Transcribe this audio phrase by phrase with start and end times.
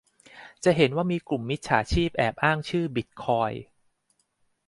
[0.63, 3.61] จะเห็นว่ามีกลุ่มมิจฉาชีพแอบอ้างชื่อบิตคอยน์